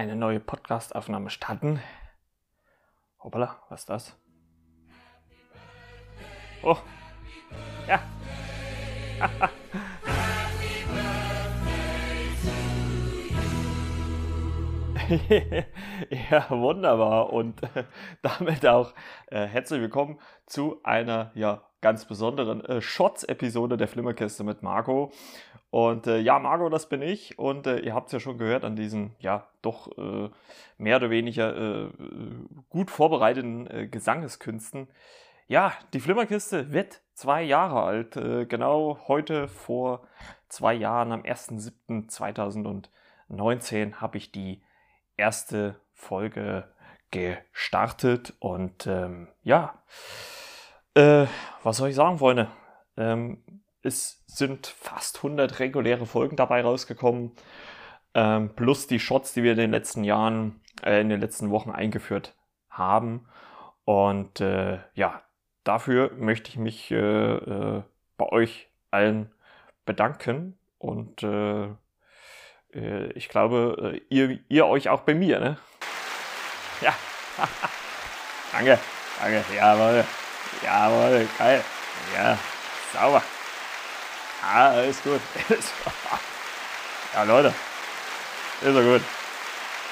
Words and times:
eine 0.00 0.16
neue 0.16 0.40
Podcast-Aufnahme 0.40 1.28
starten. 1.28 1.78
Hoppala, 3.22 3.58
was 3.68 3.80
ist 3.80 3.90
das? 3.90 4.16
Oh, 6.62 6.78
ja. 7.86 8.00
ja, 16.30 16.46
wunderbar. 16.48 17.30
Und 17.30 17.62
äh, 17.62 17.84
damit 18.22 18.64
auch 18.64 18.94
äh, 19.26 19.44
herzlich 19.44 19.82
willkommen 19.82 20.18
zu 20.46 20.80
einer 20.82 21.30
ja, 21.34 21.62
ganz 21.82 22.06
besonderen 22.06 22.64
äh, 22.64 22.80
Shots-Episode 22.80 23.76
der 23.76 23.88
Flimmerkiste 23.88 24.44
mit 24.44 24.62
Marco. 24.62 25.12
Und 25.70 26.08
äh, 26.08 26.18
ja, 26.18 26.38
Marco, 26.38 26.68
das 26.68 26.88
bin 26.88 27.00
ich. 27.00 27.38
Und 27.38 27.66
äh, 27.66 27.78
ihr 27.78 27.94
habt 27.94 28.08
es 28.08 28.12
ja 28.12 28.20
schon 28.20 28.36
gehört 28.38 28.64
an 28.64 28.76
diesen, 28.76 29.14
ja, 29.20 29.46
doch 29.62 29.96
äh, 29.96 30.28
mehr 30.78 30.96
oder 30.96 31.10
weniger 31.10 31.56
äh, 31.56 31.88
gut 32.68 32.90
vorbereiteten 32.90 33.70
äh, 33.70 33.86
Gesangeskünsten. 33.86 34.88
Ja, 35.46 35.72
die 35.92 36.00
Flimmerkiste 36.00 36.72
wird 36.72 37.02
zwei 37.14 37.42
Jahre 37.42 37.82
alt. 37.82 38.16
Äh, 38.16 38.46
genau 38.46 38.98
heute 39.06 39.46
vor 39.46 40.08
zwei 40.48 40.74
Jahren, 40.74 41.12
am 41.12 41.22
1.7.2019, 41.22 44.00
habe 44.00 44.18
ich 44.18 44.32
die 44.32 44.60
erste 45.16 45.76
Folge 45.92 46.64
gestartet. 47.12 48.34
Und 48.40 48.88
ähm, 48.88 49.28
ja, 49.42 49.80
was 50.94 51.76
soll 51.76 51.90
ich 51.90 51.94
sagen, 51.94 52.18
Freunde? 52.18 52.48
Ähm, 52.96 53.44
es 53.82 54.22
sind 54.26 54.66
fast 54.66 55.18
100 55.18 55.58
reguläre 55.58 56.06
Folgen 56.06 56.36
dabei 56.36 56.62
rausgekommen, 56.62 57.32
ähm, 58.14 58.54
plus 58.54 58.86
die 58.86 59.00
Shots, 59.00 59.32
die 59.32 59.42
wir 59.42 59.52
in 59.52 59.58
den 59.58 59.70
letzten 59.70 60.04
Jahren, 60.04 60.60
äh, 60.82 61.00
in 61.00 61.08
den 61.08 61.20
letzten 61.20 61.50
Wochen 61.50 61.70
eingeführt 61.70 62.34
haben. 62.68 63.26
Und 63.84 64.40
äh, 64.40 64.78
ja, 64.94 65.22
dafür 65.64 66.12
möchte 66.16 66.50
ich 66.50 66.56
mich 66.56 66.90
äh, 66.90 66.96
äh 66.96 67.82
bei 68.16 68.28
euch 68.32 68.68
allen 68.90 69.32
bedanken 69.86 70.58
und 70.76 71.22
äh, 71.22 71.68
äh, 72.74 73.12
ich 73.14 73.30
glaube, 73.30 73.98
ihr, 74.10 74.40
ihr 74.48 74.66
euch 74.66 74.90
auch 74.90 75.00
bei 75.00 75.14
mir, 75.14 75.40
ne? 75.40 75.56
Ja. 76.82 76.94
danke, 78.52 78.78
danke, 79.20 79.44
jawohl, 79.54 80.04
jawohl, 80.62 81.28
geil, 81.38 81.64
ja, 82.14 82.38
sauber. 82.92 83.22
Ah, 84.42 84.70
alles 84.70 85.02
gut. 85.02 85.20
ja, 87.14 87.22
Leute. 87.24 87.54
Ist 88.62 88.74
ja 88.74 88.82
gut. 88.82 89.02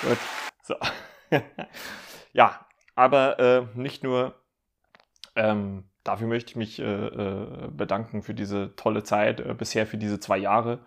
Gut. 0.03 0.19
So. 0.63 0.75
ja, 2.33 2.67
aber 2.95 3.39
äh, 3.39 3.67
nicht 3.75 4.03
nur 4.03 4.35
ähm, 5.37 5.85
dafür 6.09 6.27
möchte 6.27 6.51
ich 6.51 6.57
mich 6.57 6.79
äh, 6.79 6.85
äh, 6.85 7.69
bedanken 7.71 8.23
für 8.23 8.35
diese 8.35 8.75
tolle 8.77 9.03
Zeit, 9.03 9.41
äh, 9.41 9.55
bisher 9.55 9.87
für 9.87 9.99
diese 9.99 10.19
zwei 10.19 10.39
Jahre, 10.39 10.81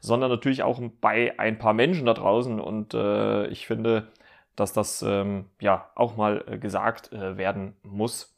sondern 0.00 0.30
natürlich 0.30 0.62
auch 0.62 0.80
bei 1.00 1.38
ein 1.38 1.58
paar 1.58 1.74
Menschen 1.74 2.06
da 2.06 2.14
draußen. 2.14 2.60
Und 2.60 2.94
äh, 2.94 3.48
ich 3.48 3.66
finde, 3.66 4.08
dass 4.54 4.72
das 4.72 5.02
ähm, 5.02 5.46
ja 5.60 5.90
auch 5.96 6.16
mal 6.16 6.44
äh, 6.46 6.58
gesagt 6.58 7.10
werden 7.12 7.76
muss. 7.82 8.36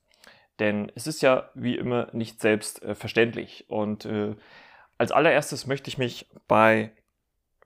Denn 0.59 0.91
es 0.95 1.07
ist 1.07 1.23
ja 1.23 1.51
wie 1.55 1.77
immer 1.77 2.09
nicht 2.13 2.41
selbstverständlich. 2.41 3.67
Und 3.69 4.07
als 5.01 5.13
allererstes 5.13 5.67
möchte 5.67 5.89
ich 5.89 5.97
mich 5.97 6.29
bei 6.47 6.93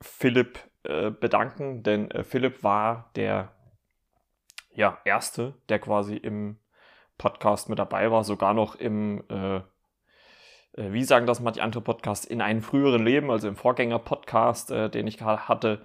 Philipp 0.00 0.61
äh, 0.84 1.11
bedanken, 1.11 1.83
denn 1.83 2.09
äh, 2.12 2.22
Philipp 2.22 2.62
war 2.62 3.11
der 3.17 3.50
ja, 4.71 4.99
Erste, 5.05 5.55
der 5.69 5.81
quasi 5.81 6.15
im 6.15 6.59
Podcast 7.19 7.69
mit 7.69 7.81
dabei 7.81 8.12
war, 8.12 8.23
sogar 8.23 8.55
noch 8.55 8.77
im, 8.77 9.25
äh, 9.28 9.56
äh 9.56 9.62
wie 10.77 11.03
sagen 11.03 11.27
das 11.27 11.41
manche 11.41 11.61
andere 11.61 11.83
Podcasts, 11.83 12.25
in 12.25 12.41
einem 12.41 12.62
früheren 12.62 13.05
Leben, 13.05 13.33
also 13.33 13.49
im 13.49 13.56
Vorgänger-Podcast, 13.56 14.71
äh, 14.71 14.89
den 14.89 15.09
ich 15.09 15.21
hatte, 15.21 15.84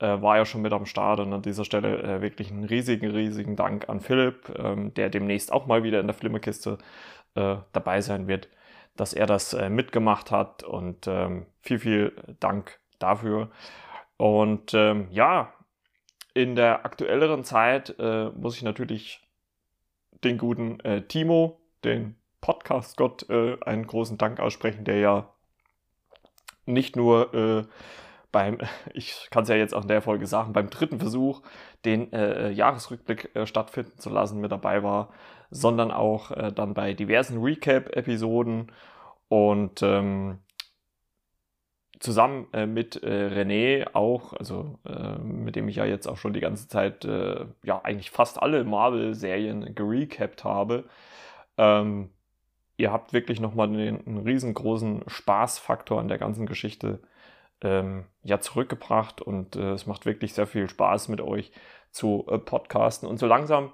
äh, 0.00 0.20
war 0.20 0.36
er 0.36 0.44
schon 0.44 0.60
mit 0.60 0.74
am 0.74 0.84
Start. 0.84 1.20
Und 1.20 1.32
an 1.32 1.40
dieser 1.40 1.64
Stelle 1.64 2.20
wirklich 2.20 2.50
einen 2.50 2.64
riesigen, 2.64 3.10
riesigen 3.10 3.56
Dank 3.56 3.88
an 3.88 4.00
Philipp, 4.00 4.54
ähm, 4.58 4.92
der 4.92 5.08
demnächst 5.08 5.50
auch 5.50 5.64
mal 5.64 5.82
wieder 5.82 5.98
in 6.00 6.08
der 6.08 6.14
Flimmerkiste 6.14 6.76
dabei 7.32 8.00
sein 8.00 8.26
wird 8.26 8.48
dass 8.96 9.12
er 9.12 9.26
das 9.26 9.52
äh, 9.52 9.70
mitgemacht 9.70 10.30
hat 10.30 10.62
und 10.62 11.06
ähm, 11.06 11.46
viel, 11.60 11.78
viel 11.78 12.36
Dank 12.40 12.80
dafür. 12.98 13.50
Und 14.16 14.74
ähm, 14.74 15.08
ja, 15.10 15.52
in 16.34 16.54
der 16.54 16.84
aktuelleren 16.84 17.44
Zeit 17.44 17.94
äh, 17.98 18.30
muss 18.30 18.56
ich 18.56 18.62
natürlich 18.62 19.26
den 20.22 20.38
guten 20.38 20.80
äh, 20.80 21.02
Timo, 21.02 21.60
den 21.84 22.16
Podcast-Gott, 22.40 23.28
äh, 23.30 23.56
einen 23.64 23.86
großen 23.86 24.18
Dank 24.18 24.40
aussprechen, 24.40 24.84
der 24.84 24.98
ja 24.98 25.34
nicht 26.66 26.96
nur 26.96 27.34
äh, 27.34 27.64
beim, 28.40 28.58
ich 28.94 29.28
kann 29.30 29.42
es 29.42 29.48
ja 29.48 29.56
jetzt 29.56 29.74
auch 29.74 29.82
in 29.82 29.88
der 29.88 30.02
Folge 30.02 30.26
sagen, 30.26 30.52
beim 30.52 30.70
dritten 30.70 30.98
Versuch 30.98 31.42
den 31.84 32.12
äh, 32.12 32.50
Jahresrückblick 32.50 33.34
äh, 33.34 33.46
stattfinden 33.46 33.98
zu 33.98 34.10
lassen 34.10 34.40
mit 34.40 34.52
dabei 34.52 34.82
war, 34.82 35.10
sondern 35.50 35.90
auch 35.90 36.30
äh, 36.30 36.52
dann 36.52 36.74
bei 36.74 36.94
diversen 36.94 37.42
Recap-Episoden 37.42 38.72
und 39.28 39.82
ähm, 39.82 40.38
zusammen 41.98 42.46
äh, 42.52 42.66
mit 42.66 43.02
äh, 43.02 43.28
René 43.28 43.94
auch, 43.94 44.32
also 44.32 44.78
äh, 44.86 45.18
mit 45.18 45.54
dem 45.56 45.68
ich 45.68 45.76
ja 45.76 45.84
jetzt 45.84 46.06
auch 46.06 46.16
schon 46.16 46.32
die 46.32 46.40
ganze 46.40 46.66
Zeit, 46.66 47.04
äh, 47.04 47.44
ja, 47.62 47.80
eigentlich 47.82 48.10
fast 48.10 48.40
alle 48.40 48.64
Marvel-Serien 48.64 49.74
gerecapt 49.74 50.44
habe. 50.44 50.84
Ähm, 51.58 52.08
ihr 52.78 52.90
habt 52.90 53.12
wirklich 53.12 53.38
nochmal 53.38 53.68
einen, 53.68 54.06
einen 54.06 54.18
riesengroßen 54.18 55.04
Spaßfaktor 55.08 56.00
an 56.00 56.08
der 56.08 56.18
ganzen 56.18 56.46
Geschichte 56.46 57.00
ähm, 57.62 58.06
ja 58.22 58.40
zurückgebracht 58.40 59.20
und 59.20 59.56
äh, 59.56 59.72
es 59.72 59.86
macht 59.86 60.06
wirklich 60.06 60.34
sehr 60.34 60.46
viel 60.46 60.68
Spaß 60.68 61.08
mit 61.08 61.20
euch 61.20 61.52
zu 61.90 62.26
äh, 62.28 62.38
podcasten. 62.38 63.08
Und 63.08 63.18
so 63.18 63.26
langsam 63.26 63.72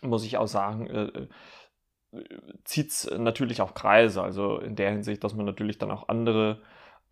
muss 0.00 0.24
ich 0.24 0.36
auch 0.36 0.48
sagen, 0.48 0.86
äh, 0.88 1.04
äh 1.04 1.28
zieht 2.64 2.90
es 2.90 3.10
natürlich 3.16 3.62
auch 3.62 3.72
Kreise. 3.72 4.22
Also 4.22 4.58
in 4.58 4.76
der 4.76 4.90
Hinsicht, 4.90 5.24
dass 5.24 5.34
man 5.34 5.46
natürlich 5.46 5.78
dann 5.78 5.90
auch 5.90 6.08
andere 6.08 6.60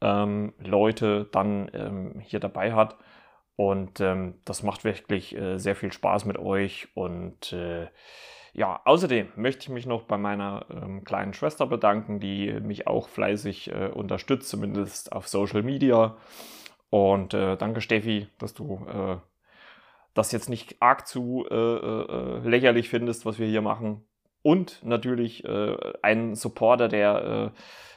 ähm, 0.03 0.53
Leute 0.59 1.27
dann 1.33 1.71
ähm, 1.73 2.21
hier 2.21 2.41
dabei 2.41 2.75
hat. 2.75 2.99
Und 3.57 4.01
ähm, 4.01 4.41
das 4.45 4.63
macht 4.63 4.85
wirklich 4.85 5.35
äh, 5.37 5.59
sehr 5.59 5.77
viel 5.77 5.93
Spaß 5.93 6.27
mit 6.27 6.39
euch. 6.39 6.89
Und 6.95 7.53
äh, 7.53 7.89
ja, 8.53 8.81
außerdem 8.85 9.29
möchte 9.37 9.63
ich 9.63 9.69
mich 9.69 9.87
noch 9.87 10.03
bei 10.03 10.19
meiner 10.19 10.67
ähm, 10.71 11.05
kleinen 11.05 11.35
Schwester 11.35 11.67
bedanken, 11.67 12.21
die 12.21 12.53
mich 12.61 12.87
auch 12.87 13.09
fleißig 13.09 13.71
äh, 13.71 13.89
unterstützt, 13.89 14.49
zumindest 14.49 15.13
auf 15.13 15.29
Social 15.29 15.63
Media. 15.63 16.17
Und 16.91 17.35
äh, 17.35 17.57
danke 17.57 17.81
Steffi, 17.81 18.29
dass 18.39 18.53
du 18.53 18.85
äh, 18.87 19.17
das 20.15 20.33
jetzt 20.33 20.49
nicht 20.49 20.77
arg 20.81 21.07
zu 21.07 21.47
äh, 21.49 21.55
äh, 21.55 22.39
lächerlich 22.49 22.89
findest, 22.89 23.25
was 23.25 23.39
wir 23.39 23.47
hier 23.47 23.63
machen. 23.63 24.05
Und 24.43 24.85
natürlich 24.85 25.45
äh, 25.45 25.77
ein 26.03 26.35
Supporter, 26.35 26.89
der 26.89 27.53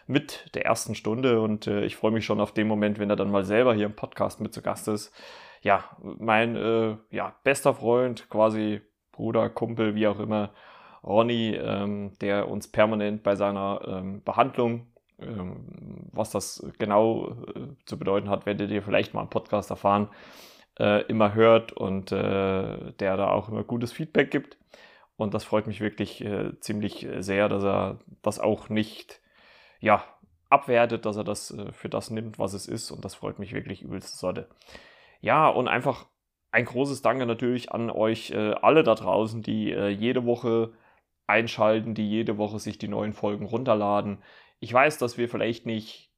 mit 0.06 0.53
der 0.53 0.66
ersten 0.66 0.96
Stunde 0.96 1.40
und 1.40 1.66
ich 1.66 1.96
freue 1.96 2.12
mich 2.12 2.25
schon 2.25 2.41
auf 2.41 2.52
den 2.52 2.68
Moment, 2.68 3.00
wenn 3.00 3.09
er 3.09 3.16
dann 3.16 3.31
mal 3.31 3.46
selber 3.46 3.74
hier 3.74 3.85
im 3.85 3.96
Podcast 3.96 4.41
mit 4.41 4.53
zu 4.53 4.62
Gast 4.62 4.90
ist. 4.90 5.14
Ja, 5.62 5.96
mein 6.02 7.00
ja, 7.09 7.34
bester 7.46 7.74
Freund, 7.74 8.29
quasi 8.29 8.82
Bruder, 9.13 9.49
Kumpel, 9.49 9.95
wie 9.95 10.07
auch 10.07 10.19
immer, 10.19 10.49
Ronny, 11.03 11.55
ähm, 11.55 12.11
der 12.19 12.49
uns 12.49 12.67
permanent 12.67 13.23
bei 13.23 13.35
seiner 13.35 13.81
ähm, 13.87 14.21
Behandlung, 14.23 14.87
ähm, 15.19 16.09
was 16.11 16.31
das 16.31 16.65
genau 16.77 17.29
äh, 17.55 17.67
zu 17.85 17.97
bedeuten 17.97 18.29
hat, 18.29 18.45
werdet 18.45 18.71
ihr 18.71 18.83
vielleicht 18.83 19.13
mal 19.13 19.21
im 19.21 19.29
Podcast 19.29 19.69
erfahren, 19.69 20.09
äh, 20.79 21.03
immer 21.03 21.33
hört 21.33 21.71
und 21.71 22.11
äh, 22.11 22.91
der 22.99 23.17
da 23.17 23.29
auch 23.29 23.49
immer 23.49 23.63
gutes 23.63 23.91
Feedback 23.91 24.31
gibt. 24.31 24.57
Und 25.15 25.33
das 25.33 25.43
freut 25.43 25.67
mich 25.67 25.79
wirklich 25.79 26.23
äh, 26.23 26.59
ziemlich 26.59 27.07
sehr, 27.19 27.47
dass 27.47 27.63
er 27.63 27.99
das 28.21 28.39
auch 28.39 28.69
nicht 28.69 29.21
ja, 29.79 30.03
abwertet, 30.49 31.05
dass 31.05 31.17
er 31.17 31.23
das 31.23 31.51
äh, 31.51 31.71
für 31.73 31.89
das 31.89 32.09
nimmt, 32.09 32.39
was 32.39 32.53
es 32.53 32.67
ist. 32.67 32.91
Und 32.91 33.03
das 33.05 33.15
freut 33.15 33.39
mich 33.39 33.53
wirklich 33.53 33.81
übelst 33.81 34.17
Sorte. 34.17 34.47
Ja, 35.21 35.47
und 35.49 35.67
einfach 35.67 36.05
ein 36.53 36.66
großes 36.66 37.02
Danke 37.02 37.26
natürlich 37.26 37.72
an 37.72 37.90
euch 37.90 38.29
äh, 38.29 38.53
alle 38.61 38.84
da 38.84 38.94
draußen, 38.94 39.41
die 39.41 39.72
äh, 39.72 39.90
jede 39.90 40.23
Woche 40.23 40.72
einschalten, 41.26 41.96
die 41.96 42.08
jede 42.08 42.38
Woche 42.38 42.59
sich 42.59 42.78
die 42.78 42.88
neuen 42.88 43.14
Folgen 43.14 43.47
runterladen. 43.47 44.20
Ich 44.59 44.72
weiß, 44.72 45.00
dass 45.00 45.17
wir 45.17 45.28
vielleicht 45.29 45.66
nicht 45.66 46.11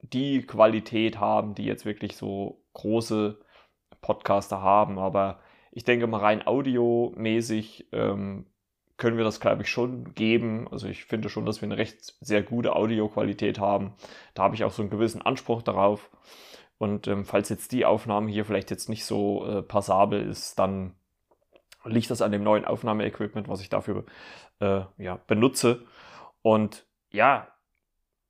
die 0.00 0.42
Qualität 0.42 1.18
haben, 1.18 1.56
die 1.56 1.64
jetzt 1.64 1.84
wirklich 1.84 2.16
so 2.16 2.62
große 2.74 3.40
Podcaster 4.00 4.62
haben, 4.62 5.00
aber 5.00 5.40
ich 5.72 5.82
denke 5.82 6.06
mal 6.06 6.20
rein 6.20 6.46
audiomäßig 6.46 7.88
ähm, 7.92 8.46
können 8.98 9.16
wir 9.16 9.24
das, 9.24 9.40
glaube 9.40 9.62
ich, 9.62 9.68
schon 9.68 10.14
geben. 10.14 10.68
Also 10.70 10.86
ich 10.86 11.06
finde 11.06 11.28
schon, 11.28 11.44
dass 11.44 11.60
wir 11.60 11.66
eine 11.66 11.78
recht 11.78 12.14
sehr 12.20 12.42
gute 12.42 12.76
Audioqualität 12.76 13.58
haben. 13.58 13.94
Da 14.34 14.44
habe 14.44 14.54
ich 14.54 14.62
auch 14.62 14.70
so 14.70 14.82
einen 14.82 14.90
gewissen 14.90 15.22
Anspruch 15.22 15.62
darauf. 15.62 16.08
Und 16.82 17.06
ähm, 17.06 17.24
falls 17.24 17.48
jetzt 17.48 17.70
die 17.70 17.84
Aufnahme 17.84 18.28
hier 18.28 18.44
vielleicht 18.44 18.72
jetzt 18.72 18.88
nicht 18.88 19.04
so 19.04 19.46
äh, 19.46 19.62
passabel 19.62 20.20
ist, 20.20 20.58
dann 20.58 20.94
liegt 21.84 22.10
das 22.10 22.22
an 22.22 22.32
dem 22.32 22.42
neuen 22.42 22.64
Aufnahmeequipment, 22.64 23.46
was 23.46 23.60
ich 23.60 23.68
dafür 23.68 24.04
äh, 24.58 24.80
ja, 24.98 25.20
benutze. 25.28 25.84
Und 26.42 26.84
ja, 27.12 27.46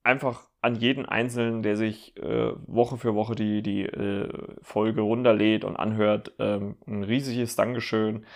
einfach 0.03 0.51
an 0.61 0.75
jeden 0.75 1.07
Einzelnen, 1.07 1.63
der 1.63 1.79
sich 1.79 2.15
äh, 2.19 2.53
Woche 2.67 2.99
für 2.99 3.15
Woche 3.15 3.37
die, 3.37 3.63
die 3.63 3.87
äh, 3.87 4.29
Folge 4.61 5.01
runterlädt 5.01 5.65
und 5.65 5.77
anhört, 5.77 6.33
ähm, 6.39 6.77
ein 6.87 7.05
riesiges 7.05 7.57
Dankeschön. 7.57 8.27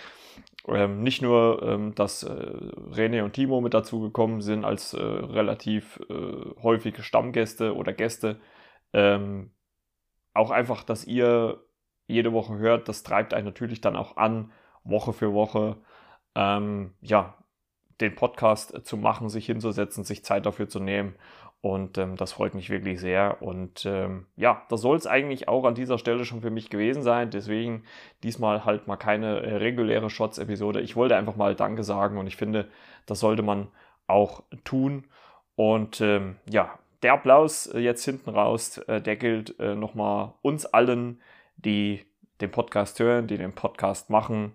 Ähm, 0.66 1.02
nicht 1.02 1.20
nur, 1.20 1.62
ähm, 1.62 1.94
dass 1.94 2.22
äh, 2.22 2.30
René 2.32 3.22
und 3.22 3.34
Timo 3.34 3.60
mit 3.60 3.74
dazugekommen 3.74 4.40
sind 4.40 4.64
als 4.64 4.94
äh, 4.94 5.02
relativ 5.02 6.00
äh, 6.08 6.62
häufige 6.62 7.02
Stammgäste 7.02 7.76
oder 7.76 7.92
Gäste, 7.92 8.40
ähm, 8.94 9.50
auch 10.36 10.50
einfach, 10.50 10.84
dass 10.84 11.04
ihr 11.04 11.62
jede 12.06 12.32
Woche 12.32 12.56
hört, 12.58 12.88
das 12.88 13.02
treibt 13.02 13.34
einen 13.34 13.46
natürlich 13.46 13.80
dann 13.80 13.96
auch 13.96 14.16
an, 14.16 14.52
Woche 14.84 15.12
für 15.12 15.32
Woche, 15.32 15.76
ähm, 16.34 16.94
ja, 17.00 17.34
den 18.00 18.14
Podcast 18.14 18.86
zu 18.86 18.96
machen, 18.96 19.28
sich 19.28 19.46
hinzusetzen, 19.46 20.04
sich 20.04 20.24
Zeit 20.24 20.46
dafür 20.46 20.68
zu 20.68 20.80
nehmen. 20.80 21.14
Und 21.62 21.98
ähm, 21.98 22.16
das 22.16 22.32
freut 22.32 22.54
mich 22.54 22.70
wirklich 22.70 23.00
sehr. 23.00 23.42
Und 23.42 23.86
ähm, 23.86 24.26
ja, 24.36 24.62
das 24.68 24.82
soll 24.82 24.96
es 24.96 25.06
eigentlich 25.06 25.48
auch 25.48 25.64
an 25.64 25.74
dieser 25.74 25.98
Stelle 25.98 26.24
schon 26.24 26.42
für 26.42 26.50
mich 26.50 26.70
gewesen 26.70 27.02
sein. 27.02 27.30
Deswegen 27.30 27.82
diesmal 28.22 28.64
halt 28.64 28.86
mal 28.86 28.96
keine 28.96 29.40
äh, 29.40 29.56
reguläre 29.56 30.10
Shots-Episode. 30.10 30.80
Ich 30.80 30.94
wollte 30.94 31.16
einfach 31.16 31.34
mal 31.34 31.56
Danke 31.56 31.82
sagen 31.82 32.18
und 32.18 32.26
ich 32.26 32.36
finde, 32.36 32.68
das 33.06 33.18
sollte 33.18 33.42
man 33.42 33.68
auch 34.06 34.44
tun. 34.64 35.06
Und 35.56 36.00
ähm, 36.02 36.36
ja, 36.48 36.78
der 37.06 37.12
Applaus 37.12 37.68
äh, 37.68 37.78
jetzt 37.78 38.04
hinten 38.04 38.30
raus, 38.30 38.78
äh, 38.78 39.00
der 39.00 39.14
gilt 39.14 39.60
äh, 39.60 39.76
nochmal 39.76 40.32
uns 40.42 40.66
allen, 40.66 41.22
die 41.54 42.04
den 42.40 42.50
Podcast 42.50 42.98
hören, 42.98 43.28
die 43.28 43.38
den 43.38 43.54
Podcast 43.54 44.10
machen. 44.10 44.54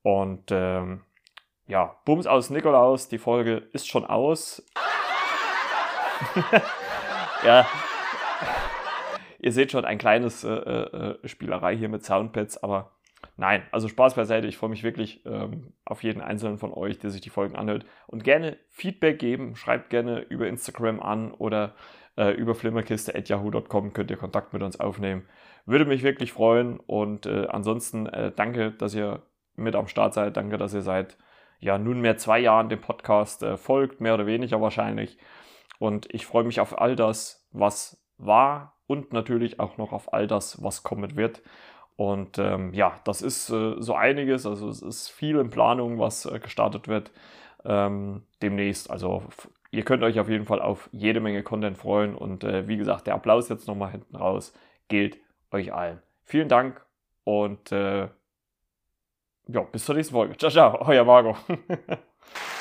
Und 0.00 0.44
ähm, 0.50 1.02
ja, 1.66 1.96
Bums 2.06 2.26
aus 2.26 2.48
Nikolaus, 2.48 3.08
die 3.08 3.18
Folge 3.18 3.68
ist 3.74 3.86
schon 3.86 4.06
aus. 4.06 4.64
ja, 7.44 7.66
ihr 9.38 9.52
seht 9.52 9.70
schon 9.70 9.84
ein 9.84 9.98
kleines 9.98 10.42
äh, 10.42 10.48
äh, 10.48 11.28
Spielerei 11.28 11.76
hier 11.76 11.90
mit 11.90 12.02
Soundpads, 12.02 12.62
aber 12.62 12.92
nein, 13.36 13.62
also 13.72 13.88
Spaß 13.88 14.14
beiseite. 14.14 14.46
Ich 14.46 14.56
freue 14.56 14.70
mich 14.70 14.82
wirklich 14.82 15.24
ähm, 15.26 15.72
auf 15.84 16.02
jeden 16.02 16.20
einzelnen 16.20 16.58
von 16.58 16.72
euch, 16.72 16.98
der 16.98 17.10
sich 17.10 17.20
die 17.20 17.30
Folgen 17.30 17.56
anhört 17.56 17.84
und 18.06 18.24
gerne 18.24 18.58
Feedback 18.70 19.18
geben. 19.18 19.56
Schreibt 19.56 19.90
gerne 19.90 20.20
über 20.20 20.46
Instagram 20.46 21.00
an 21.00 21.32
oder 21.32 21.74
äh, 22.16 22.32
über 22.32 22.54
flimmerkiste.yahoo.com 22.54 23.92
könnt 23.92 24.10
ihr 24.10 24.16
Kontakt 24.16 24.52
mit 24.52 24.62
uns 24.62 24.78
aufnehmen. 24.78 25.26
Würde 25.66 25.84
mich 25.84 26.02
wirklich 26.02 26.32
freuen 26.32 26.80
und 26.80 27.26
äh, 27.26 27.46
ansonsten 27.48 28.06
äh, 28.06 28.32
danke, 28.34 28.72
dass 28.72 28.94
ihr 28.94 29.22
mit 29.56 29.74
am 29.74 29.86
Start 29.86 30.14
seid. 30.14 30.36
Danke, 30.36 30.58
dass 30.58 30.74
ihr 30.74 30.82
seit 30.82 31.16
ja 31.60 31.78
nunmehr 31.78 32.16
zwei 32.16 32.38
Jahren 32.40 32.68
dem 32.68 32.80
Podcast 32.80 33.42
äh, 33.42 33.56
folgt, 33.56 34.00
mehr 34.00 34.14
oder 34.14 34.26
weniger 34.26 34.60
wahrscheinlich. 34.60 35.18
Und 35.78 36.12
ich 36.12 36.26
freue 36.26 36.44
mich 36.44 36.60
auf 36.60 36.78
all 36.78 36.96
das, 36.96 37.48
was 37.52 38.02
war 38.18 38.76
und 38.86 39.12
natürlich 39.12 39.60
auch 39.60 39.78
noch 39.78 39.92
auf 39.92 40.12
all 40.12 40.26
das, 40.26 40.62
was 40.62 40.82
kommen 40.82 41.16
wird. 41.16 41.42
Und 42.00 42.38
ähm, 42.38 42.72
ja, 42.72 42.98
das 43.04 43.20
ist 43.20 43.50
äh, 43.50 43.74
so 43.78 43.94
einiges. 43.94 44.46
Also 44.46 44.70
es 44.70 44.80
ist 44.80 45.10
viel 45.10 45.36
in 45.36 45.50
Planung, 45.50 45.98
was 45.98 46.24
äh, 46.24 46.38
gestartet 46.38 46.88
wird 46.88 47.10
ähm, 47.62 48.22
demnächst. 48.40 48.90
Also 48.90 49.22
ihr 49.70 49.84
könnt 49.84 50.02
euch 50.02 50.18
auf 50.18 50.30
jeden 50.30 50.46
Fall 50.46 50.62
auf 50.62 50.88
jede 50.92 51.20
Menge 51.20 51.42
Content 51.42 51.76
freuen. 51.76 52.14
Und 52.14 52.42
äh, 52.42 52.66
wie 52.66 52.78
gesagt, 52.78 53.06
der 53.06 53.16
Applaus 53.16 53.50
jetzt 53.50 53.68
nochmal 53.68 53.90
hinten 53.90 54.16
raus 54.16 54.54
gilt 54.88 55.18
euch 55.50 55.74
allen. 55.74 56.00
Vielen 56.24 56.48
Dank 56.48 56.82
und 57.24 57.70
äh, 57.70 58.08
ja, 59.48 59.60
bis 59.70 59.84
zur 59.84 59.94
nächsten 59.94 60.14
Folge. 60.14 60.38
Ciao, 60.38 60.50
ciao, 60.50 60.80
euer 60.80 61.04
Marco. 61.04 61.36